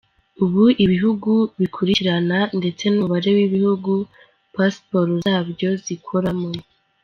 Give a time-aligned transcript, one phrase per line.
[0.45, 3.91] Uko Ibihugu bikurikirana ndetse n’umubare w’ibihugu
[4.53, 6.49] passports zabyo zikoramo.